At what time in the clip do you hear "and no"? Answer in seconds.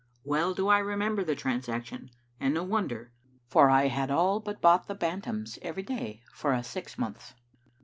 2.39-2.63